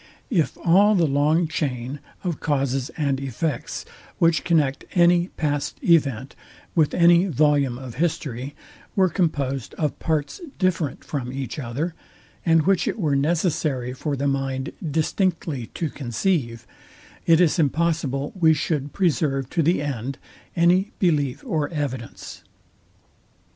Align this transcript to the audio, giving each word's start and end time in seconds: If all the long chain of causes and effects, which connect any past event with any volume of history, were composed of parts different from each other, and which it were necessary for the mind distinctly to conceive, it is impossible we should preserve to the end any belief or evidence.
If 0.31 0.57
all 0.65 0.95
the 0.95 1.05
long 1.05 1.47
chain 1.47 1.99
of 2.23 2.39
causes 2.39 2.89
and 2.97 3.19
effects, 3.19 3.85
which 4.17 4.43
connect 4.43 4.83
any 4.95 5.27
past 5.37 5.77
event 5.83 6.35
with 6.73 6.95
any 6.95 7.27
volume 7.27 7.77
of 7.77 7.93
history, 8.01 8.55
were 8.95 9.09
composed 9.09 9.75
of 9.75 9.99
parts 9.99 10.41
different 10.57 11.03
from 11.03 11.31
each 11.31 11.59
other, 11.59 11.93
and 12.43 12.63
which 12.63 12.87
it 12.87 12.97
were 12.97 13.15
necessary 13.15 13.93
for 13.93 14.15
the 14.15 14.27
mind 14.27 14.71
distinctly 14.83 15.67
to 15.75 15.91
conceive, 15.91 16.65
it 17.27 17.39
is 17.39 17.59
impossible 17.59 18.33
we 18.33 18.55
should 18.55 18.93
preserve 18.93 19.51
to 19.51 19.61
the 19.61 19.83
end 19.83 20.17
any 20.55 20.91
belief 20.97 21.43
or 21.45 21.69
evidence. 21.69 22.43